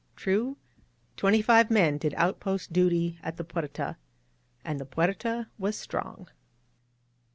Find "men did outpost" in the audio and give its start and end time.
1.69-2.73